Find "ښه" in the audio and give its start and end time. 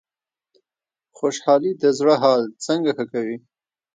2.97-3.05